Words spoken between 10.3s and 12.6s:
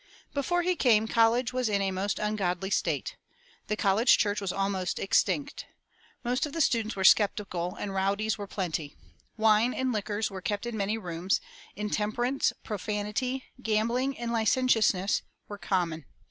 were kept in many rooms; intemperance,